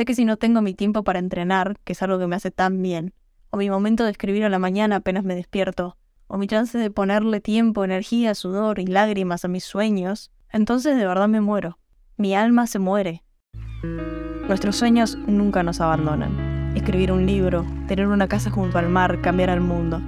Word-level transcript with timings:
Sé 0.00 0.06
que 0.06 0.14
si 0.14 0.24
no 0.24 0.38
tengo 0.38 0.62
mi 0.62 0.72
tiempo 0.72 1.04
para 1.04 1.18
entrenar, 1.18 1.76
que 1.84 1.92
es 1.92 2.02
algo 2.02 2.18
que 2.18 2.26
me 2.26 2.34
hace 2.34 2.50
tan 2.50 2.80
bien, 2.80 3.12
o 3.50 3.58
mi 3.58 3.68
momento 3.68 4.02
de 4.02 4.10
escribir 4.10 4.46
a 4.46 4.48
la 4.48 4.58
mañana 4.58 4.96
apenas 4.96 5.24
me 5.24 5.34
despierto, 5.34 5.98
o 6.26 6.38
mi 6.38 6.46
chance 6.46 6.78
de 6.78 6.90
ponerle 6.90 7.42
tiempo, 7.42 7.84
energía, 7.84 8.34
sudor 8.34 8.78
y 8.78 8.86
lágrimas 8.86 9.44
a 9.44 9.48
mis 9.48 9.62
sueños, 9.62 10.30
entonces 10.48 10.96
de 10.96 11.06
verdad 11.06 11.28
me 11.28 11.42
muero. 11.42 11.78
Mi 12.16 12.34
alma 12.34 12.66
se 12.66 12.78
muere. 12.78 13.24
Nuestros 14.48 14.76
sueños 14.76 15.18
nunca 15.26 15.62
nos 15.62 15.82
abandonan. 15.82 16.72
Escribir 16.74 17.12
un 17.12 17.26
libro, 17.26 17.66
tener 17.86 18.06
una 18.06 18.26
casa 18.26 18.50
junto 18.50 18.78
al 18.78 18.88
mar, 18.88 19.20
cambiar 19.20 19.50
al 19.50 19.60
mundo. 19.60 20.00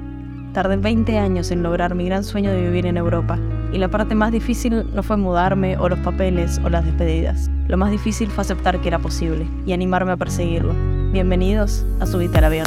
Tardé 0.55 0.79
20 0.79 1.19
años 1.19 1.51
en 1.51 1.63
lograr 1.63 1.95
mi 1.95 2.07
gran 2.07 2.25
sueño 2.25 2.51
de 2.51 2.63
vivir 2.63 2.87
en 2.87 2.97
Europa, 2.97 3.39
y 3.73 3.79
la 3.79 3.89
parte 3.89 4.15
más 4.15 4.33
difícil 4.33 4.85
no 4.95 5.03
fue 5.03 5.17
mudarme 5.17 5.77
o 5.79 5.89
los 5.89 5.99
papeles 6.01 6.61
o 6.65 6.69
las 6.69 6.85
despedidas. 6.85 7.51
Lo 7.69 7.77
más 7.77 7.91
difícil 7.91 8.29
fue 8.29 8.43
aceptar 8.43 8.81
que 8.81 8.89
era 8.89 8.99
posible 8.99 9.47
y 9.67 9.73
animarme 9.73 10.13
a 10.13 10.17
perseguirlo. 10.17 10.75
Bienvenidos 11.13 11.85
a 12.01 12.07
Subite 12.07 12.39
al 12.39 12.45
Avión. 12.45 12.67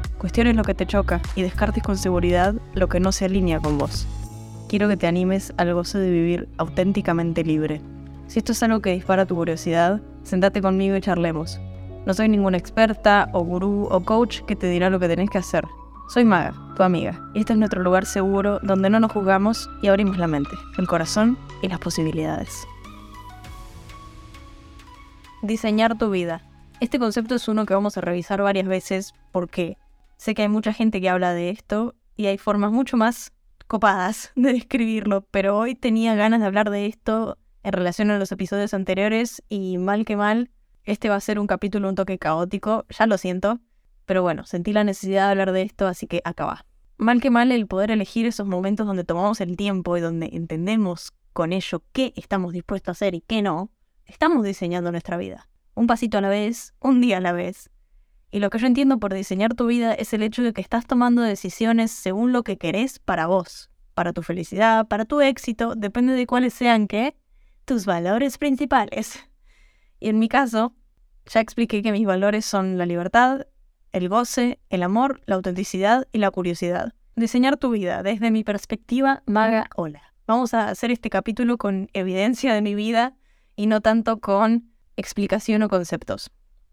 cuestiones 0.21 0.55
lo 0.55 0.63
que 0.63 0.75
te 0.75 0.85
choca 0.85 1.19
y 1.33 1.41
descartes 1.41 1.81
con 1.81 1.97
seguridad 1.97 2.53
lo 2.75 2.87
que 2.87 2.99
no 2.99 3.11
se 3.11 3.25
alinea 3.25 3.59
con 3.59 3.79
vos. 3.79 4.05
Quiero 4.69 4.87
que 4.87 4.95
te 4.95 5.07
animes 5.07 5.51
al 5.57 5.73
goce 5.73 5.97
de 5.97 6.11
vivir 6.11 6.47
auténticamente 6.59 7.43
libre. 7.43 7.81
Si 8.27 8.37
esto 8.37 8.51
es 8.51 8.61
algo 8.61 8.81
que 8.81 8.93
dispara 8.93 9.25
tu 9.25 9.33
curiosidad, 9.33 9.99
sentate 10.21 10.61
conmigo 10.61 10.95
y 10.95 11.01
charlemos. 11.01 11.59
No 12.05 12.13
soy 12.13 12.29
ninguna 12.29 12.57
experta 12.57 13.29
o 13.33 13.43
gurú 13.43 13.87
o 13.89 14.01
coach 14.01 14.41
que 14.41 14.55
te 14.55 14.69
dirá 14.69 14.91
lo 14.91 14.99
que 14.99 15.07
tenés 15.07 15.27
que 15.31 15.39
hacer. 15.39 15.65
Soy 16.07 16.23
Maga, 16.23 16.53
tu 16.75 16.83
amiga, 16.83 17.19
y 17.33 17.39
este 17.39 17.53
es 17.53 17.59
nuestro 17.59 17.81
lugar 17.81 18.05
seguro 18.05 18.59
donde 18.61 18.91
no 18.91 18.99
nos 18.99 19.11
juzgamos 19.11 19.71
y 19.81 19.87
abrimos 19.87 20.19
la 20.19 20.27
mente, 20.27 20.51
el 20.77 20.85
corazón 20.87 21.35
y 21.63 21.67
las 21.67 21.79
posibilidades. 21.79 22.67
Diseñar 25.41 25.97
tu 25.97 26.11
vida. 26.11 26.43
Este 26.79 26.99
concepto 26.99 27.33
es 27.33 27.47
uno 27.47 27.65
que 27.65 27.73
vamos 27.73 27.97
a 27.97 28.01
revisar 28.01 28.43
varias 28.43 28.67
veces 28.67 29.15
porque 29.31 29.77
sé 30.21 30.35
que 30.35 30.43
hay 30.43 30.49
mucha 30.49 30.71
gente 30.71 31.01
que 31.01 31.09
habla 31.09 31.33
de 31.33 31.49
esto 31.49 31.95
y 32.15 32.27
hay 32.27 32.37
formas 32.37 32.71
mucho 32.71 32.95
más 32.95 33.33
copadas 33.65 34.31
de 34.35 34.53
describirlo, 34.53 35.25
pero 35.31 35.57
hoy 35.57 35.73
tenía 35.73 36.13
ganas 36.13 36.41
de 36.41 36.45
hablar 36.45 36.69
de 36.69 36.85
esto 36.85 37.39
en 37.63 37.73
relación 37.73 38.11
a 38.11 38.19
los 38.19 38.31
episodios 38.31 38.75
anteriores 38.75 39.41
y 39.49 39.79
mal 39.79 40.05
que 40.05 40.15
mal, 40.15 40.51
este 40.83 41.09
va 41.09 41.15
a 41.15 41.21
ser 41.21 41.39
un 41.39 41.47
capítulo 41.47 41.89
un 41.89 41.95
toque 41.95 42.19
caótico, 42.19 42.85
ya 42.89 43.07
lo 43.07 43.17
siento, 43.17 43.61
pero 44.05 44.21
bueno, 44.21 44.45
sentí 44.45 44.73
la 44.73 44.83
necesidad 44.83 45.25
de 45.25 45.31
hablar 45.31 45.51
de 45.53 45.63
esto, 45.63 45.87
así 45.87 46.05
que 46.05 46.21
acá 46.23 46.45
va. 46.45 46.65
Mal 46.97 47.19
que 47.19 47.31
mal 47.31 47.51
el 47.51 47.65
poder 47.65 47.89
elegir 47.89 48.27
esos 48.27 48.45
momentos 48.45 48.85
donde 48.85 49.03
tomamos 49.03 49.41
el 49.41 49.57
tiempo 49.57 49.97
y 49.97 50.01
donde 50.01 50.29
entendemos 50.33 51.13
con 51.33 51.51
ello 51.51 51.81
qué 51.93 52.13
estamos 52.15 52.53
dispuestos 52.53 52.89
a 52.89 52.91
hacer 52.91 53.15
y 53.15 53.21
qué 53.21 53.41
no, 53.41 53.71
Estamos 54.05 54.43
diseñando 54.43 54.91
nuestra 54.91 55.17
vida, 55.17 55.47
un 55.73 55.87
pasito 55.87 56.17
a 56.17 56.21
la 56.21 56.27
vez, 56.27 56.73
un 56.79 56.99
día 56.99 57.17
a 57.17 57.21
la 57.21 57.31
vez. 57.31 57.69
Y 58.31 58.39
lo 58.39 58.49
que 58.49 58.59
yo 58.59 58.67
entiendo 58.67 58.97
por 58.97 59.13
diseñar 59.13 59.55
tu 59.55 59.67
vida 59.67 59.93
es 59.93 60.13
el 60.13 60.23
hecho 60.23 60.41
de 60.41 60.53
que 60.53 60.61
estás 60.61 60.87
tomando 60.87 61.21
decisiones 61.21 61.91
según 61.91 62.31
lo 62.31 62.43
que 62.43 62.57
querés 62.57 62.99
para 62.99 63.27
vos, 63.27 63.69
para 63.93 64.13
tu 64.13 64.23
felicidad, 64.23 64.87
para 64.87 65.03
tu 65.03 65.19
éxito, 65.19 65.75
depende 65.75 66.13
de 66.13 66.25
cuáles 66.25 66.53
sean 66.53 66.87
qué, 66.87 67.17
tus 67.65 67.85
valores 67.85 68.37
principales. 68.37 69.19
Y 69.99 70.07
en 70.07 70.17
mi 70.17 70.29
caso, 70.29 70.73
ya 71.25 71.41
expliqué 71.41 71.81
que 71.81 71.91
mis 71.91 72.05
valores 72.05 72.45
son 72.45 72.77
la 72.77 72.85
libertad, 72.85 73.47
el 73.91 74.07
goce, 74.07 74.59
el 74.69 74.83
amor, 74.83 75.21
la 75.25 75.35
autenticidad 75.35 76.07
y 76.13 76.19
la 76.19 76.31
curiosidad. 76.31 76.93
Diseñar 77.17 77.57
tu 77.57 77.71
vida 77.71 78.01
desde 78.01 78.31
mi 78.31 78.45
perspectiva, 78.45 79.23
maga, 79.25 79.69
hola. 79.75 80.13
Vamos 80.25 80.53
a 80.53 80.69
hacer 80.69 80.91
este 80.91 81.09
capítulo 81.09 81.57
con 81.57 81.89
evidencia 81.91 82.53
de 82.53 82.61
mi 82.61 82.75
vida 82.75 83.17
y 83.57 83.67
no 83.67 83.81
tanto 83.81 84.21
con 84.21 84.71
explicación 84.95 85.63
o 85.63 85.69
conceptos. 85.69 86.31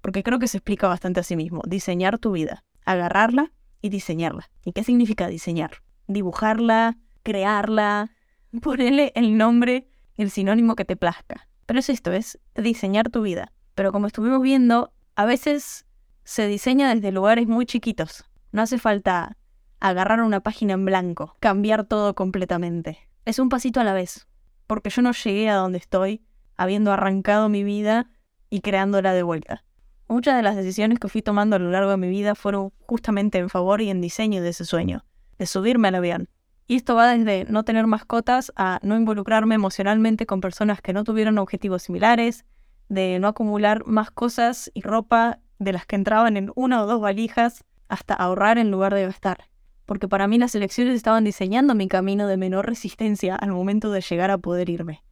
Porque 0.08 0.22
creo 0.22 0.38
que 0.38 0.48
se 0.48 0.56
explica 0.56 0.88
bastante 0.88 1.20
a 1.20 1.22
sí 1.22 1.36
mismo. 1.36 1.60
Diseñar 1.66 2.18
tu 2.18 2.32
vida. 2.32 2.64
Agarrarla 2.86 3.52
y 3.82 3.90
diseñarla. 3.90 4.48
¿Y 4.64 4.72
qué 4.72 4.82
significa 4.82 5.28
diseñar? 5.28 5.82
Dibujarla, 6.06 6.96
crearla, 7.22 8.10
ponerle 8.62 9.12
el 9.14 9.36
nombre, 9.36 9.86
el 10.16 10.30
sinónimo 10.30 10.76
que 10.76 10.86
te 10.86 10.96
plazca. 10.96 11.46
Pero 11.66 11.80
es 11.80 11.90
esto, 11.90 12.10
es 12.10 12.38
diseñar 12.54 13.10
tu 13.10 13.20
vida. 13.20 13.52
Pero 13.74 13.92
como 13.92 14.06
estuvimos 14.06 14.40
viendo, 14.40 14.94
a 15.14 15.26
veces 15.26 15.84
se 16.24 16.46
diseña 16.46 16.94
desde 16.94 17.12
lugares 17.12 17.46
muy 17.46 17.66
chiquitos. 17.66 18.24
No 18.50 18.62
hace 18.62 18.78
falta 18.78 19.36
agarrar 19.78 20.22
una 20.22 20.40
página 20.40 20.72
en 20.72 20.86
blanco, 20.86 21.36
cambiar 21.38 21.84
todo 21.84 22.14
completamente. 22.14 23.10
Es 23.26 23.38
un 23.38 23.50
pasito 23.50 23.78
a 23.78 23.84
la 23.84 23.92
vez. 23.92 24.26
Porque 24.66 24.88
yo 24.88 25.02
no 25.02 25.12
llegué 25.12 25.50
a 25.50 25.56
donde 25.56 25.76
estoy 25.76 26.22
habiendo 26.56 26.94
arrancado 26.94 27.50
mi 27.50 27.62
vida 27.62 28.08
y 28.48 28.62
creándola 28.62 29.12
de 29.12 29.22
vuelta. 29.22 29.66
Muchas 30.10 30.36
de 30.36 30.42
las 30.42 30.56
decisiones 30.56 30.98
que 30.98 31.08
fui 31.08 31.20
tomando 31.20 31.56
a 31.56 31.58
lo 31.58 31.70
largo 31.70 31.90
de 31.90 31.98
mi 31.98 32.08
vida 32.08 32.34
fueron 32.34 32.72
justamente 32.86 33.36
en 33.36 33.50
favor 33.50 33.82
y 33.82 33.90
en 33.90 34.00
diseño 34.00 34.42
de 34.42 34.48
ese 34.48 34.64
sueño, 34.64 35.04
de 35.38 35.44
subirme 35.44 35.88
al 35.88 35.96
avión. 35.96 36.30
Y 36.66 36.76
esto 36.76 36.94
va 36.94 37.14
desde 37.14 37.44
no 37.50 37.62
tener 37.62 37.86
mascotas 37.86 38.50
a 38.56 38.80
no 38.82 38.96
involucrarme 38.96 39.54
emocionalmente 39.54 40.24
con 40.24 40.40
personas 40.40 40.80
que 40.80 40.94
no 40.94 41.04
tuvieron 41.04 41.36
objetivos 41.36 41.82
similares, 41.82 42.46
de 42.88 43.18
no 43.18 43.28
acumular 43.28 43.86
más 43.86 44.10
cosas 44.10 44.70
y 44.72 44.80
ropa 44.80 45.40
de 45.58 45.74
las 45.74 45.84
que 45.84 45.96
entraban 45.96 46.38
en 46.38 46.52
una 46.54 46.82
o 46.82 46.86
dos 46.86 47.02
valijas, 47.02 47.64
hasta 47.88 48.14
ahorrar 48.14 48.56
en 48.56 48.70
lugar 48.70 48.94
de 48.94 49.04
gastar. 49.04 49.44
Porque 49.84 50.08
para 50.08 50.26
mí 50.26 50.38
las 50.38 50.54
elecciones 50.54 50.94
estaban 50.94 51.24
diseñando 51.24 51.74
mi 51.74 51.86
camino 51.86 52.26
de 52.26 52.38
menor 52.38 52.66
resistencia 52.66 53.36
al 53.36 53.52
momento 53.52 53.90
de 53.90 54.00
llegar 54.00 54.30
a 54.30 54.38
poder 54.38 54.70
irme. 54.70 55.02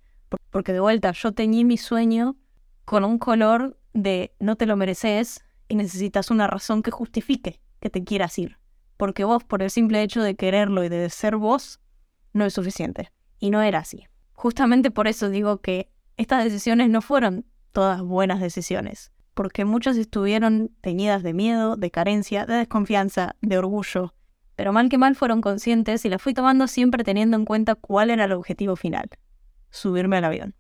Porque 0.51 0.73
de 0.73 0.81
vuelta, 0.81 1.13
yo 1.13 1.33
teñí 1.33 1.65
mi 1.67 1.77
sueño 1.77 2.37
con 2.87 3.05
un 3.05 3.19
color 3.19 3.79
de 3.97 4.35
no 4.39 4.57
te 4.57 4.67
lo 4.67 4.77
mereces 4.77 5.45
y 5.69 5.75
necesitas 5.75 6.31
una 6.31 6.47
razón 6.47 6.83
que 6.83 6.91
justifique 6.91 7.61
que 7.81 7.91
te 7.91 8.05
quieras 8.05 8.39
ir. 8.39 8.59
Porque 8.97 9.25
vos, 9.25 9.43
por 9.45 9.63
el 9.63 9.71
simple 9.71 10.03
hecho 10.03 10.23
de 10.23 10.37
quererlo 10.37 10.85
y 10.85 10.89
de 10.89 11.11
ser 11.11 11.37
vos, 11.37 11.81
no 12.33 12.45
es 12.45 12.55
suficiente. 12.55 13.11
Y 13.39 13.51
no 13.51 13.63
era 13.63 13.81
así. 13.81 14.05
Justamente 14.33 14.91
por 14.91 15.09
eso 15.09 15.29
digo 15.29 15.61
que 15.61 15.91
estas 16.17 16.45
decisiones 16.45 16.89
no 16.89 17.03
fueron 17.03 17.47
todas 17.73 18.01
buenas 18.03 18.41
decisiones. 18.41 19.13
Porque 19.35 19.65
muchas 19.65 19.97
estuvieron 19.97 20.71
teñidas 20.81 21.23
de 21.23 21.35
miedo, 21.35 21.77
de 21.77 21.91
carencia, 21.91 22.47
de 22.47 22.55
desconfianza, 22.55 23.37
de 23.43 23.59
orgullo. 23.59 24.15
Pero 24.55 24.73
mal 24.73 24.89
que 24.89 24.97
mal 24.97 25.15
fueron 25.15 25.43
conscientes 25.43 26.05
y 26.07 26.09
las 26.09 26.23
fui 26.23 26.33
tomando 26.33 26.67
siempre 26.69 27.05
teniendo 27.05 27.37
en 27.37 27.45
cuenta 27.45 27.75
cuál 27.75 28.09
era 28.09 28.25
el 28.25 28.33
objetivo 28.33 28.77
final 28.77 29.11
subirme 29.71 30.17
al 30.17 30.25
avión. 30.25 30.55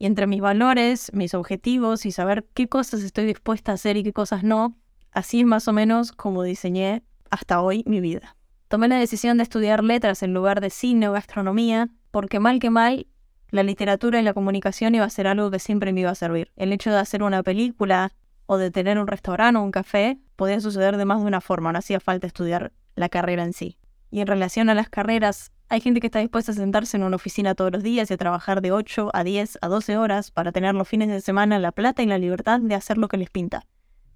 Y 0.00 0.06
entre 0.06 0.26
mis 0.26 0.40
valores, 0.40 1.12
mis 1.12 1.34
objetivos 1.34 2.06
y 2.06 2.10
saber 2.10 2.46
qué 2.54 2.68
cosas 2.68 3.02
estoy 3.02 3.26
dispuesta 3.26 3.72
a 3.72 3.74
hacer 3.74 3.98
y 3.98 4.02
qué 4.02 4.14
cosas 4.14 4.42
no, 4.42 4.74
así 5.12 5.40
es 5.40 5.46
más 5.46 5.68
o 5.68 5.74
menos 5.74 6.12
como 6.12 6.42
diseñé 6.42 7.02
hasta 7.28 7.60
hoy 7.60 7.84
mi 7.86 8.00
vida. 8.00 8.34
Tomé 8.68 8.88
la 8.88 8.96
decisión 8.96 9.36
de 9.36 9.42
estudiar 9.42 9.84
letras 9.84 10.22
en 10.22 10.32
lugar 10.32 10.62
de 10.62 10.70
cine 10.70 11.06
o 11.06 11.12
gastronomía, 11.12 11.90
porque 12.10 12.40
mal 12.40 12.60
que 12.60 12.70
mal, 12.70 13.08
la 13.50 13.62
literatura 13.62 14.18
y 14.18 14.22
la 14.22 14.32
comunicación 14.32 14.94
iba 14.94 15.04
a 15.04 15.10
ser 15.10 15.26
algo 15.26 15.50
que 15.50 15.58
siempre 15.58 15.92
me 15.92 16.00
iba 16.00 16.10
a 16.10 16.14
servir. 16.14 16.50
El 16.56 16.72
hecho 16.72 16.90
de 16.90 16.96
hacer 16.96 17.22
una 17.22 17.42
película 17.42 18.10
o 18.46 18.56
de 18.56 18.70
tener 18.70 18.98
un 18.98 19.06
restaurante 19.06 19.58
o 19.58 19.62
un 19.62 19.70
café 19.70 20.18
podía 20.36 20.60
suceder 20.60 20.96
de 20.96 21.04
más 21.04 21.20
de 21.20 21.26
una 21.26 21.42
forma, 21.42 21.72
no 21.72 21.78
hacía 21.78 22.00
falta 22.00 22.26
estudiar 22.26 22.72
la 22.94 23.10
carrera 23.10 23.44
en 23.44 23.52
sí. 23.52 23.76
Y 24.10 24.22
en 24.22 24.28
relación 24.28 24.70
a 24.70 24.74
las 24.74 24.88
carreras, 24.88 25.52
hay 25.70 25.80
gente 25.80 26.00
que 26.00 26.08
está 26.08 26.18
dispuesta 26.18 26.50
a 26.50 26.54
sentarse 26.56 26.96
en 26.96 27.04
una 27.04 27.14
oficina 27.14 27.54
todos 27.54 27.70
los 27.70 27.84
días 27.84 28.10
y 28.10 28.14
a 28.14 28.16
trabajar 28.16 28.60
de 28.60 28.72
8 28.72 29.10
a 29.14 29.22
10 29.22 29.58
a 29.62 29.68
12 29.68 29.96
horas 29.96 30.32
para 30.32 30.50
tener 30.50 30.74
los 30.74 30.88
fines 30.88 31.08
de 31.08 31.20
semana 31.20 31.60
la 31.60 31.70
plata 31.70 32.02
y 32.02 32.06
la 32.06 32.18
libertad 32.18 32.58
de 32.58 32.74
hacer 32.74 32.98
lo 32.98 33.06
que 33.06 33.16
les 33.16 33.30
pinta. 33.30 33.64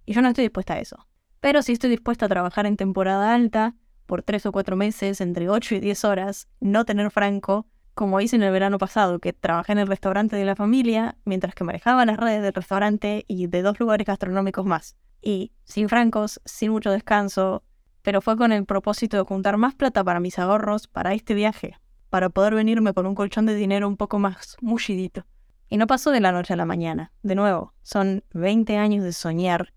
Y 0.05 0.15
yo 0.15 0.21
no 0.21 0.29
estoy 0.29 0.43
dispuesta 0.43 0.75
a 0.75 0.81
eso. 0.81 1.07
Pero 1.39 1.63
sí 1.63 1.73
estoy 1.73 1.91
dispuesta 1.91 2.27
a 2.27 2.29
trabajar 2.29 2.67
en 2.67 2.77
temporada 2.77 3.33
alta, 3.33 3.77
por 4.07 4.23
3 4.23 4.47
o 4.47 4.53
4 4.53 4.75
meses, 4.75 5.21
entre 5.21 5.49
8 5.49 5.77
y 5.77 5.81
10 5.81 6.05
horas, 6.05 6.49
no 6.59 6.85
tener 6.85 7.13
franco, 7.13 7.69
como 7.95 8.21
hice 8.21 8.35
en 8.35 8.43
el 8.43 8.53
verano 8.53 8.79
pasado, 8.79 9.21
que 9.21 9.33
trabajé 9.33 9.73
en 9.73 9.79
el 9.79 9.87
restaurante 9.87 10.35
de 10.35 10.45
la 10.45 10.57
familia, 10.57 11.17
mientras 11.25 11.55
que 11.55 11.63
manejaba 11.63 12.05
las 12.05 12.17
redes 12.17 12.43
del 12.43 12.53
restaurante 12.53 13.25
y 13.29 13.47
de 13.47 13.63
dos 13.63 13.79
lugares 13.79 14.09
gastronómicos 14.09 14.67
más. 14.67 14.97
Y 15.23 15.53
sin 15.63 15.89
francos, 15.89 16.41
sin 16.45 16.73
mucho 16.73 16.91
descanso, 16.91 17.63
pero 18.05 18.21
fue 18.21 18.37
con 18.37 18.53
el 18.53 18.67
propósito 18.67 19.17
de 19.17 19.23
juntar 19.25 19.57
más 19.57 19.75
plata 19.75 20.05
para 20.05 20.21
mis 20.21 20.39
ahorros 20.39 20.87
para 20.89 21.15
este 21.15 21.33
viaje, 21.33 21.81
para 22.11 22.29
poder 22.29 22.55
venirme 22.55 22.93
con 22.93 23.07
un 23.07 23.15
colchón 23.15 23.47
de 23.47 23.55
dinero 23.55 23.89
un 23.89 23.97
poco 23.97 24.19
más 24.19 24.59
mullidito. 24.61 25.25
Y 25.71 25.79
no 25.79 25.87
pasó 25.87 26.11
de 26.11 26.21
la 26.21 26.31
noche 26.31 26.53
a 26.53 26.57
la 26.57 26.67
mañana. 26.67 27.13
De 27.23 27.35
nuevo, 27.35 27.73
son 27.83 28.23
20 28.35 28.77
años 28.77 29.03
de 29.05 29.15
soñar. 29.15 29.73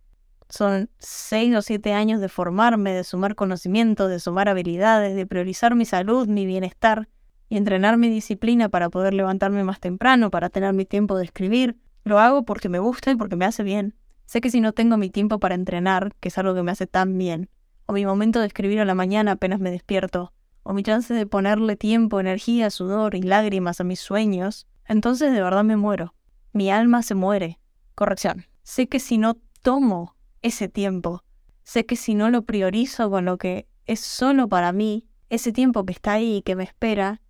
Son 0.50 0.90
6 1.00 1.56
o 1.56 1.62
7 1.62 1.94
años 1.94 2.20
de 2.20 2.28
formarme, 2.28 2.92
de 2.92 3.06
sumar 3.06 3.34
conocimientos, 3.36 4.10
de 4.10 4.20
sumar 4.20 4.50
habilidades, 4.50 5.16
de 5.16 5.26
priorizar 5.26 5.76
mi 5.76 5.86
salud, 5.86 6.28
mi 6.28 6.46
bienestar 6.46 7.08
y 7.48 7.56
entrenar 7.56 7.96
mi 7.96 8.10
disciplina 8.10 8.68
para 8.68 8.90
poder 8.90 9.14
levantarme 9.14 9.64
más 9.64 9.80
temprano, 9.80 10.32
para 10.32 10.50
tener 10.50 10.74
mi 10.74 10.84
tiempo 10.84 11.18
de 11.18 11.24
escribir. 11.24 11.78
Lo 12.04 12.20
hago 12.20 12.44
porque 12.44 12.68
me 12.68 12.80
gusta 12.80 13.10
y 13.10 13.16
porque 13.16 13.38
me 13.38 13.46
hace 13.46 13.64
bien. 13.64 13.96
Sé 14.26 14.42
que 14.42 14.52
si 14.52 14.60
no 14.60 14.74
tengo 14.74 14.98
mi 14.98 15.10
tiempo 15.10 15.40
para 15.40 15.56
entrenar, 15.56 16.14
que 16.20 16.28
es 16.28 16.38
algo 16.38 16.54
que 16.54 16.64
me 16.64 16.72
hace 16.72 16.88
tan 16.88 17.18
bien, 17.18 17.50
o 17.88 17.94
mi 17.94 18.06
momento 18.06 18.40
de 18.40 18.48
escribir 18.48 18.80
a 18.80 18.86
la 18.86 18.96
mañana 18.96 19.34
apenas 19.34 19.60
me 19.60 19.72
despierto, 19.72 20.34
o 20.64 20.74
mi 20.74 20.84
chance 20.84 21.14
de 21.14 21.26
ponerle 21.26 21.78
tiempo, 21.78 22.20
energía, 22.20 22.70
sudor 22.70 23.16
y 23.16 23.22
lágrimas 23.22 23.80
a 23.80 23.86
mis 23.86 24.02
sueños, 24.02 24.68
entonces 24.86 25.32
de 25.32 25.42
verdad 25.42 25.64
me 25.64 25.78
muero. 25.78 26.14
Mi 26.52 26.70
alma 26.70 27.02
se 27.02 27.16
muere. 27.16 27.60
Corrección. 27.96 28.46
Sé 28.64 28.88
que 28.88 29.00
si 29.00 29.18
no 29.18 29.38
tomo 29.62 30.16
ese 30.42 30.68
tiempo, 30.68 31.24
sé 31.64 31.86
que 31.86 31.96
si 31.96 32.16
no 32.16 32.30
lo 32.30 32.44
priorizo 32.44 33.10
con 33.10 33.26
lo 33.26 33.38
que 33.38 33.68
es 33.86 34.02
solo 34.02 34.50
para 34.50 34.74
mí, 34.74 35.08
ese 35.30 35.52
tiempo 35.54 35.86
que 35.86 35.94
está 35.94 36.14
ahí 36.14 36.38
y 36.38 36.42
que 36.42 36.56
me 36.56 36.64
espera, 36.64 37.22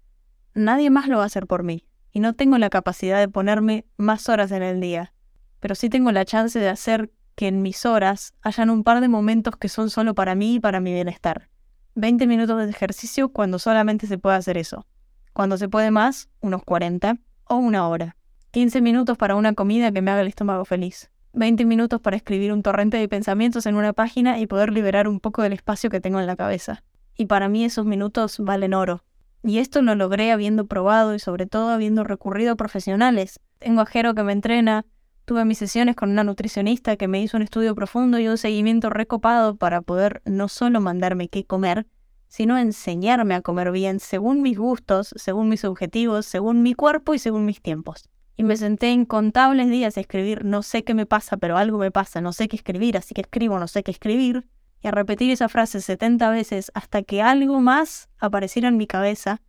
nadie 0.56 0.90
más 0.90 1.08
lo 1.08 1.18
va 1.18 1.24
a 1.24 1.28
hacer 1.28 1.46
por 1.46 1.64
mí. 1.64 1.86
Y 2.12 2.20
no 2.20 2.34
tengo 2.34 2.58
la 2.58 2.72
capacidad 2.72 3.20
de 3.20 3.28
ponerme 3.28 3.86
más 3.98 4.28
horas 4.30 4.52
en 4.52 4.64
el 4.64 4.82
día. 4.82 5.14
Pero 5.60 5.76
sí 5.76 5.90
tengo 5.90 6.12
la 6.12 6.26
chance 6.26 6.58
de 6.58 6.70
hacer 6.70 7.12
que 7.38 7.48
en 7.48 7.62
mis 7.62 7.86
horas 7.86 8.34
hayan 8.42 8.72
un 8.72 8.84
par 8.84 9.00
de 9.00 9.08
momentos 9.08 9.56
que 9.56 9.70
son 9.70 9.92
solo 9.92 10.16
para 10.16 10.34
mí 10.34 10.56
y 10.56 10.60
para 10.60 10.80
mi 10.80 10.92
bienestar. 10.92 11.50
20 11.94 12.26
minutos 12.26 12.58
de 12.58 12.70
ejercicio 12.70 13.30
cuando 13.30 13.60
solamente 13.60 14.08
se 14.08 14.18
puede 14.18 14.36
hacer 14.36 14.58
eso. 14.58 14.88
Cuando 15.34 15.56
se 15.58 15.70
puede 15.70 15.92
más, 15.92 16.30
unos 16.42 16.64
40 16.64 17.20
o 17.46 17.58
una 17.58 17.88
hora. 17.88 18.18
15 18.52 18.82
minutos 18.82 19.20
para 19.20 19.36
una 19.36 19.54
comida 19.54 19.92
que 19.92 20.02
me 20.02 20.10
haga 20.10 20.22
el 20.22 20.28
estómago 20.28 20.66
feliz. 20.66 21.12
20 21.34 21.64
minutos 21.66 22.02
para 22.02 22.18
escribir 22.18 22.52
un 22.52 22.64
torrente 22.64 22.98
de 22.98 23.08
pensamientos 23.08 23.68
en 23.68 23.76
una 23.76 23.94
página 23.94 24.40
y 24.40 24.48
poder 24.48 24.74
liberar 24.74 25.08
un 25.08 25.20
poco 25.20 25.44
del 25.44 25.54
espacio 25.54 25.92
que 25.92 26.02
tengo 26.02 26.20
en 26.20 26.26
la 26.26 26.36
cabeza. 26.36 26.84
Y 27.16 27.28
para 27.28 27.50
mí 27.50 27.64
esos 27.64 27.86
minutos 27.86 28.40
valen 28.40 28.74
oro. 28.74 29.04
Y 29.44 29.60
esto 29.60 29.84
lo 29.84 29.94
logré 29.94 30.32
habiendo 30.32 30.66
probado 30.66 31.14
y 31.14 31.20
sobre 31.20 31.46
todo 31.46 31.70
habiendo 31.70 32.04
recurrido 32.04 32.54
a 32.54 32.56
profesionales. 32.56 33.40
Tengo 33.60 33.82
a 33.82 33.86
Jero 33.86 34.16
que 34.16 34.24
me 34.24 34.34
entrena, 34.34 34.88
tuve 35.28 35.44
mis 35.44 35.58
sesiones 35.58 35.98
con 35.98 36.10
una 36.10 36.24
nutricionista 36.24 36.96
que 36.96 37.10
me 37.10 37.22
hizo 37.22 37.36
un 37.36 37.44
estudio 37.44 37.76
profundo 37.76 38.18
y 38.18 38.30
un 38.30 38.38
seguimiento 38.38 38.90
recopado 38.90 39.58
para 39.58 39.82
poder 39.82 40.22
no 40.24 40.48
solo 40.48 40.80
mandarme 40.80 41.28
qué 41.28 41.44
comer, 41.44 41.86
sino 42.30 42.58
enseñarme 42.58 43.36
a 43.36 43.42
comer 43.42 43.74
bien 43.74 44.00
según 44.00 44.42
mis 44.42 44.58
gustos, 44.58 45.14
según 45.18 45.50
mis 45.50 45.66
objetivos, 45.66 46.26
según 46.26 46.64
mi 46.64 46.74
cuerpo 46.74 47.14
y 47.14 47.20
según 47.20 47.44
mis 47.44 47.62
tiempos. 47.62 48.10
Y 48.38 48.44
me 48.44 48.56
senté 48.56 48.90
incontables 48.92 49.70
días 49.70 49.98
a 49.98 50.00
escribir, 50.00 50.46
no 50.46 50.64
sé 50.64 50.86
qué 50.86 50.94
me 50.94 51.06
pasa, 51.06 51.36
pero 51.36 51.58
algo 51.58 51.78
me 51.78 51.92
pasa, 51.92 52.22
no 52.22 52.32
sé 52.32 52.48
qué 52.48 52.56
escribir, 52.56 52.96
así 52.96 53.14
que 53.14 53.22
escribo, 53.22 53.60
no 53.60 53.68
sé 53.68 53.84
qué 53.84 53.92
escribir, 53.92 54.48
y 54.82 54.88
a 54.88 54.92
repetir 54.92 55.30
esa 55.30 55.50
frase 55.50 55.82
70 55.82 56.30
veces 56.30 56.72
hasta 56.74 57.04
que 57.04 57.22
algo 57.22 57.60
más 57.60 58.08
apareciera 58.18 58.70
en 58.70 58.78
mi 58.78 58.88
cabeza 58.88 59.42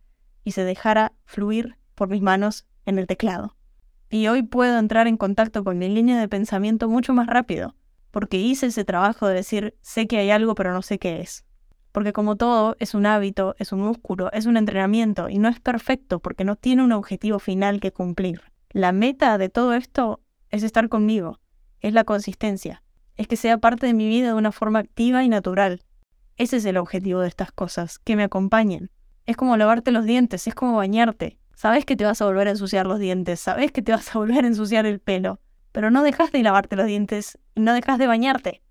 y 0.43 0.51
se 0.51 0.65
dejara 0.65 1.13
fluir 1.23 1.77
por 1.95 2.09
mis 2.09 2.21
manos 2.21 2.65
en 2.85 2.99
el 2.99 3.07
teclado. 3.07 3.55
Y 4.11 4.27
hoy 4.27 4.41
puedo 4.41 4.79
entrar 4.79 5.05
en 5.05 5.17
contacto 5.17 5.63
con 5.63 5.77
mi 5.77 5.87
línea 5.87 6.19
de 6.19 6.27
pensamiento 6.27 6.89
mucho 6.89 7.13
más 7.13 7.27
rápido, 7.27 7.75
porque 8.09 8.37
hice 8.37 8.67
ese 8.67 8.83
trabajo 8.83 9.27
de 9.27 9.35
decir, 9.35 9.77
sé 9.81 10.07
que 10.07 10.17
hay 10.17 10.31
algo 10.31 10.55
pero 10.55 10.73
no 10.73 10.81
sé 10.81 10.97
qué 10.97 11.21
es. 11.21 11.45
Porque 11.91 12.11
como 12.11 12.35
todo, 12.35 12.75
es 12.79 12.95
un 12.95 13.05
hábito, 13.05 13.55
es 13.59 13.71
un 13.71 13.81
músculo, 13.81 14.31
es 14.31 14.47
un 14.47 14.57
entrenamiento 14.57 15.29
y 15.29 15.37
no 15.37 15.47
es 15.47 15.59
perfecto 15.59 16.19
porque 16.19 16.43
no 16.43 16.55
tiene 16.55 16.83
un 16.83 16.91
objetivo 16.91 17.37
final 17.37 17.79
que 17.79 17.91
cumplir. 17.91 18.41
La 18.71 18.91
meta 18.91 19.37
de 19.37 19.49
todo 19.49 19.73
esto 19.73 20.21
es 20.49 20.63
estar 20.63 20.89
conmigo, 20.89 21.39
es 21.79 21.93
la 21.93 22.03
consistencia, 22.03 22.81
es 23.15 23.27
que 23.27 23.35
sea 23.35 23.59
parte 23.59 23.85
de 23.85 23.93
mi 23.93 24.07
vida 24.07 24.29
de 24.29 24.33
una 24.33 24.51
forma 24.51 24.79
activa 24.79 25.23
y 25.23 25.29
natural. 25.29 25.83
Ese 26.35 26.57
es 26.57 26.65
el 26.65 26.77
objetivo 26.77 27.19
de 27.19 27.27
estas 27.27 27.51
cosas, 27.51 27.99
que 27.99 28.15
me 28.15 28.23
acompañen. 28.23 28.89
Es 29.27 29.37
como 29.37 29.55
lavarte 29.55 29.91
los 29.91 30.05
dientes, 30.05 30.47
es 30.47 30.55
como 30.55 30.77
bañarte, 30.77 31.37
Sabes 31.59 31.83
que 31.83 31.97
te 31.97 32.05
vas 32.05 32.21
a 32.21 32.25
volver 32.25 32.47
a 32.47 32.51
ensuciar 32.51 32.87
los 32.87 32.99
dientes, 32.99 33.37
sabes 33.41 33.73
que 33.73 33.81
te 33.81 33.91
vas 33.91 34.15
a 34.15 34.19
volver 34.19 34.45
a 34.45 34.47
ensuciar 34.47 34.85
el 34.85 35.01
pelo, 35.01 35.41
pero 35.73 35.91
no 35.91 36.03
dejas 36.03 36.31
de 36.31 36.41
lavarte 36.41 36.77
los 36.77 36.85
dientes 36.85 37.37
no 37.53 37.73
dejas 37.73 37.99
de 37.99 38.07
bañarte. 38.07 38.63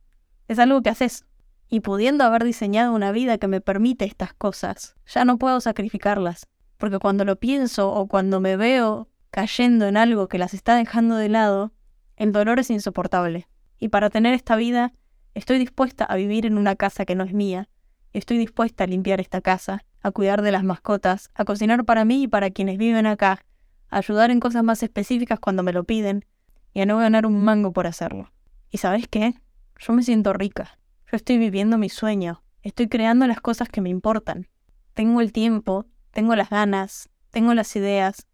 Es 0.48 0.58
algo 0.58 0.80
que 0.80 0.88
haces. 0.88 1.26
Y 1.68 1.80
pudiendo 1.80 2.24
haber 2.24 2.44
diseñado 2.44 2.94
una 2.94 3.12
vida 3.12 3.36
que 3.36 3.46
me 3.46 3.60
permite 3.60 4.06
estas 4.06 4.32
cosas, 4.32 4.96
ya 5.04 5.26
no 5.26 5.36
puedo 5.36 5.60
sacrificarlas, 5.60 6.48
porque 6.78 6.98
cuando 6.98 7.26
lo 7.26 7.36
pienso 7.36 7.92
o 7.92 8.08
cuando 8.08 8.40
me 8.40 8.56
veo 8.56 9.10
cayendo 9.30 9.86
en 9.86 9.98
algo 9.98 10.28
que 10.28 10.38
las 10.38 10.54
está 10.54 10.74
dejando 10.74 11.16
de 11.16 11.28
lado, 11.28 11.74
el 12.16 12.32
dolor 12.32 12.58
es 12.58 12.70
insoportable. 12.70 13.48
Y 13.78 13.88
para 13.88 14.08
tener 14.08 14.32
esta 14.32 14.56
vida, 14.56 14.94
estoy 15.34 15.58
dispuesta 15.58 16.06
a 16.06 16.16
vivir 16.16 16.46
en 16.46 16.56
una 16.56 16.74
casa 16.74 17.04
que 17.04 17.16
no 17.16 17.24
es 17.24 17.34
mía, 17.34 17.68
estoy 18.12 18.38
dispuesta 18.38 18.84
a 18.84 18.86
limpiar 18.86 19.20
esta 19.20 19.40
casa, 19.40 19.84
a 20.02 20.10
cuidar 20.10 20.42
de 20.42 20.52
las 20.52 20.64
mascotas, 20.64 21.30
a 21.34 21.44
cocinar 21.44 21.84
para 21.84 22.04
mí 22.04 22.24
y 22.24 22.28
para 22.28 22.50
quienes 22.50 22.78
viven 22.78 23.06
acá, 23.06 23.44
a 23.90 23.98
ayudar 23.98 24.30
en 24.30 24.40
cosas 24.40 24.64
más 24.64 24.82
específicas 24.82 25.40
cuando 25.40 25.62
me 25.62 25.72
lo 25.72 25.84
piden 25.84 26.24
y 26.72 26.80
a 26.80 26.86
no 26.86 26.98
ganar 26.98 27.26
un 27.26 27.42
mango 27.42 27.72
por 27.72 27.86
hacerlo. 27.86 28.32
¿Y 28.70 28.78
sabes 28.78 29.08
qué? 29.08 29.34
Yo 29.78 29.92
me 29.92 30.02
siento 30.02 30.32
rica. 30.32 30.78
Yo 31.10 31.16
estoy 31.16 31.38
viviendo 31.38 31.78
mi 31.78 31.88
sueño. 31.88 32.42
Estoy 32.62 32.88
creando 32.88 33.26
las 33.26 33.40
cosas 33.40 33.68
que 33.68 33.80
me 33.80 33.88
importan. 33.88 34.48
Tengo 34.94 35.20
el 35.20 35.32
tiempo, 35.32 35.86
tengo 36.10 36.34
las 36.36 36.50
ganas, 36.50 37.08
tengo 37.30 37.54
las 37.54 37.74
ideas, 37.76 38.26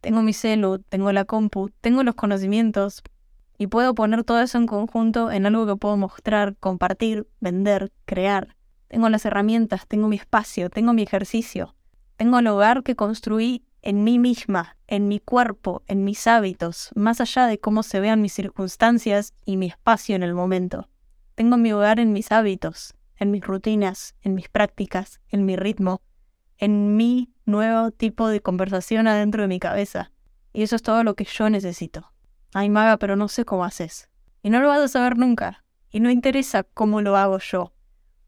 tengo 0.00 0.22
mi 0.22 0.32
celu, 0.32 0.78
tengo 0.78 1.12
la 1.12 1.24
compu, 1.24 1.70
tengo 1.80 2.02
los 2.02 2.14
conocimientos 2.14 3.02
y 3.58 3.66
puedo 3.66 3.94
poner 3.94 4.24
todo 4.24 4.40
eso 4.40 4.58
en 4.58 4.66
conjunto 4.66 5.30
en 5.30 5.46
algo 5.46 5.66
que 5.66 5.76
puedo 5.76 5.96
mostrar, 5.96 6.56
compartir, 6.56 7.28
vender, 7.40 7.92
crear. 8.04 8.56
Tengo 8.92 9.08
las 9.08 9.24
herramientas, 9.24 9.86
tengo 9.86 10.06
mi 10.06 10.16
espacio, 10.16 10.68
tengo 10.68 10.92
mi 10.92 11.02
ejercicio, 11.02 11.74
tengo 12.18 12.40
el 12.40 12.46
hogar 12.46 12.82
que 12.82 12.94
construí 12.94 13.64
en 13.80 14.04
mí 14.04 14.18
misma, 14.18 14.76
en 14.86 15.08
mi 15.08 15.18
cuerpo, 15.18 15.82
en 15.86 16.04
mis 16.04 16.26
hábitos, 16.26 16.90
más 16.94 17.18
allá 17.22 17.46
de 17.46 17.58
cómo 17.58 17.84
se 17.84 18.00
vean 18.00 18.20
mis 18.20 18.34
circunstancias 18.34 19.32
y 19.46 19.56
mi 19.56 19.68
espacio 19.68 20.14
en 20.14 20.22
el 20.22 20.34
momento. 20.34 20.90
Tengo 21.36 21.56
mi 21.56 21.72
hogar 21.72 22.00
en 22.00 22.12
mis 22.12 22.32
hábitos, 22.32 22.92
en 23.16 23.30
mis 23.30 23.42
rutinas, 23.42 24.14
en 24.20 24.34
mis 24.34 24.50
prácticas, 24.50 25.22
en 25.30 25.46
mi 25.46 25.56
ritmo, 25.56 26.02
en 26.58 26.94
mi 26.94 27.32
nuevo 27.46 27.92
tipo 27.92 28.28
de 28.28 28.42
conversación 28.42 29.08
adentro 29.08 29.40
de 29.40 29.48
mi 29.48 29.58
cabeza. 29.58 30.12
Y 30.52 30.64
eso 30.64 30.76
es 30.76 30.82
todo 30.82 31.02
lo 31.02 31.14
que 31.14 31.24
yo 31.24 31.48
necesito. 31.48 32.12
Ay, 32.52 32.68
maga, 32.68 32.98
pero 32.98 33.16
no 33.16 33.28
sé 33.28 33.46
cómo 33.46 33.64
haces. 33.64 34.10
Y 34.42 34.50
no 34.50 34.60
lo 34.60 34.68
vas 34.68 34.82
a 34.82 34.88
saber 34.88 35.16
nunca. 35.16 35.64
Y 35.90 36.00
no 36.00 36.10
interesa 36.10 36.62
cómo 36.62 37.00
lo 37.00 37.16
hago 37.16 37.38
yo 37.38 37.72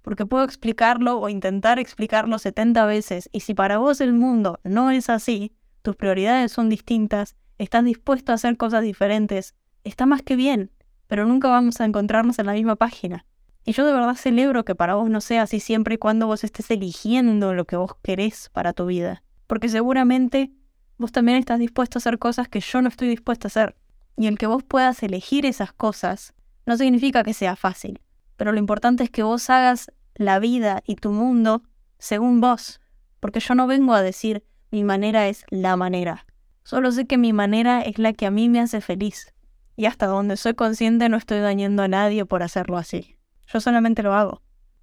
porque 0.04 0.26
puedo 0.26 0.44
explicarlo 0.44 1.18
o 1.18 1.30
intentar 1.30 1.78
explicarlo 1.78 2.38
70 2.38 2.84
veces, 2.84 3.30
y 3.32 3.40
si 3.40 3.54
para 3.54 3.78
vos 3.78 4.02
el 4.02 4.12
mundo 4.12 4.60
no 4.62 4.90
es 4.90 5.08
así, 5.08 5.56
tus 5.80 5.96
prioridades 5.96 6.52
son 6.52 6.68
distintas, 6.68 7.36
estás 7.56 7.84
dispuesto 7.84 8.30
a 8.30 8.34
hacer 8.34 8.58
cosas 8.58 8.82
diferentes, 8.82 9.54
está 9.82 10.04
más 10.04 10.20
que 10.20 10.36
bien, 10.36 10.70
pero 11.06 11.24
nunca 11.24 11.48
vamos 11.48 11.80
a 11.80 11.86
encontrarnos 11.86 12.38
en 12.38 12.46
la 12.46 12.52
misma 12.52 12.76
página. 12.76 13.24
Y 13.64 13.72
yo 13.72 13.86
de 13.86 13.94
verdad 13.94 14.14
celebro 14.14 14.66
que 14.66 14.74
para 14.74 14.94
vos 14.94 15.08
no 15.08 15.22
sea 15.22 15.42
así 15.42 15.58
siempre 15.58 15.94
y 15.94 15.98
cuando 15.98 16.26
vos 16.26 16.44
estés 16.44 16.70
eligiendo 16.70 17.54
lo 17.54 17.64
que 17.64 17.76
vos 17.76 17.92
querés 18.02 18.50
para 18.52 18.74
tu 18.74 18.84
vida, 18.84 19.22
porque 19.46 19.70
seguramente 19.70 20.52
vos 20.98 21.12
también 21.12 21.38
estás 21.38 21.58
dispuesto 21.58 21.96
a 21.96 22.00
hacer 22.00 22.18
cosas 22.18 22.46
que 22.46 22.60
yo 22.60 22.82
no 22.82 22.90
estoy 22.90 23.08
dispuesto 23.08 23.46
a 23.46 23.48
hacer. 23.48 23.74
Y 24.18 24.26
el 24.26 24.36
que 24.36 24.46
vos 24.46 24.62
puedas 24.62 25.02
elegir 25.02 25.46
esas 25.46 25.72
cosas 25.72 26.34
no 26.66 26.76
significa 26.76 27.22
que 27.22 27.32
sea 27.32 27.56
fácil, 27.56 28.00
pero 28.36 28.52
lo 28.52 28.58
importante 28.58 29.04
es 29.04 29.10
que 29.10 29.22
vos 29.22 29.48
hagas 29.50 29.92
la 30.14 30.38
vida 30.38 30.82
y 30.86 30.96
tu 30.96 31.10
mundo 31.10 31.62
según 31.98 32.40
vos, 32.40 32.80
porque 33.20 33.40
yo 33.40 33.54
no 33.54 33.66
vengo 33.66 33.94
a 33.94 34.02
decir 34.02 34.44
mi 34.70 34.84
manera 34.84 35.28
es 35.28 35.44
la 35.50 35.76
manera. 35.76 36.26
Solo 36.64 36.92
sé 36.92 37.06
que 37.06 37.18
mi 37.18 37.32
manera 37.32 37.82
es 37.82 37.98
la 37.98 38.12
que 38.12 38.26
a 38.26 38.30
mí 38.30 38.48
me 38.48 38.60
hace 38.60 38.80
feliz. 38.80 39.32
Y 39.76 39.86
hasta 39.86 40.06
donde 40.06 40.36
soy 40.36 40.54
consciente 40.54 41.08
no 41.08 41.16
estoy 41.16 41.40
dañando 41.40 41.82
a 41.82 41.88
nadie 41.88 42.24
por 42.24 42.42
hacerlo 42.42 42.76
así. 42.76 43.16
Yo 43.46 43.60
solamente 43.60 44.02
lo 44.02 44.14
hago. 44.14 44.42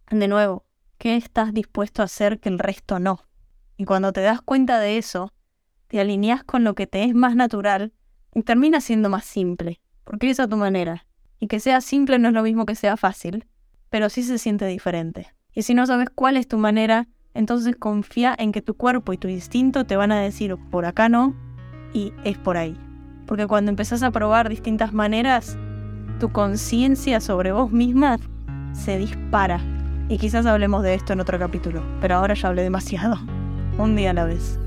De 0.10 0.28
nuevo, 0.28 0.66
¿qué 0.98 1.16
estás 1.16 1.54
dispuesto 1.54 2.02
a 2.02 2.06
hacer 2.06 2.40
que 2.40 2.50
el 2.50 2.60
resto 2.60 3.00
no? 3.00 3.26
Y 3.78 3.86
cuando 3.86 4.14
te 4.14 4.22
das 4.22 4.42
cuenta 4.42 4.80
de 4.80 4.98
eso, 4.98 5.34
te 5.88 6.00
alineas 6.00 6.44
con 6.44 6.64
lo 6.64 6.76
que 6.76 6.88
te 6.88 7.04
es 7.04 7.14
más 7.14 7.36
natural 7.36 7.94
y 8.34 8.44
termina 8.44 8.80
siendo 8.80 9.10
más 9.10 9.26
simple, 9.26 9.82
porque 10.04 10.30
es 10.30 10.38
tu 10.38 10.58
manera. 10.58 11.06
Y 11.42 11.48
que 11.48 11.60
sea 11.60 11.82
simple 11.82 12.20
no 12.20 12.28
es 12.28 12.36
lo 12.36 12.44
mismo 12.44 12.68
que 12.68 12.76
sea 12.76 12.96
fácil, 12.96 13.48
pero 13.90 14.10
sí 14.10 14.22
se 14.22 14.38
siente 14.38 14.68
diferente. 14.68 15.34
Y 15.54 15.64
si 15.64 15.74
no 15.74 15.88
sabes 15.88 16.10
cuál 16.14 16.38
es 16.38 16.48
tu 16.48 16.60
manera, 16.60 17.08
entonces 17.34 17.76
confía 17.76 18.36
en 18.38 18.52
que 18.52 18.62
tu 18.62 18.76
cuerpo 18.76 19.12
y 19.12 19.18
tu 19.18 19.28
instinto 19.28 19.84
te 19.84 19.96
van 19.96 20.12
a 20.12 20.22
decir 20.22 20.56
por 20.70 20.86
acá 20.86 21.10
no 21.10 21.36
y 21.94 22.14
es 22.24 22.38
por 22.38 22.58
ahí. 22.58 22.78
Porque 23.26 23.48
cuando 23.48 23.72
empezás 23.72 24.04
a 24.04 24.12
probar 24.12 24.50
distintas 24.50 24.94
maneras, 24.94 25.58
tu 26.20 26.32
conciencia 26.32 27.20
sobre 27.20 27.52
vos 27.52 27.72
misma 27.72 28.18
se 28.74 29.00
dispara. 29.00 29.60
Y 30.10 30.20
quizás 30.20 30.46
hablemos 30.46 30.84
de 30.84 30.94
esto 30.94 31.14
en 31.14 31.22
otro 31.22 31.40
capítulo, 31.40 31.82
pero 32.02 32.16
ahora 32.16 32.36
ya 32.36 32.50
hablé 32.50 32.62
demasiado. 32.62 33.18
Un 33.80 33.96
día 33.96 34.12
a 34.12 34.14
la 34.14 34.26
vez. 34.26 34.60